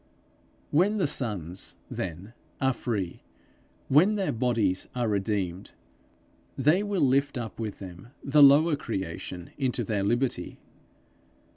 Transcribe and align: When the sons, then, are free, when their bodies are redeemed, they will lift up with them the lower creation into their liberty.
When 0.71 0.97
the 0.97 1.05
sons, 1.05 1.75
then, 1.87 2.33
are 2.59 2.73
free, 2.73 3.21
when 3.87 4.15
their 4.15 4.31
bodies 4.31 4.87
are 4.95 5.07
redeemed, 5.07 5.73
they 6.57 6.81
will 6.81 7.03
lift 7.03 7.37
up 7.37 7.59
with 7.59 7.77
them 7.77 8.07
the 8.23 8.41
lower 8.41 8.75
creation 8.75 9.51
into 9.59 9.83
their 9.83 10.01
liberty. 10.01 10.57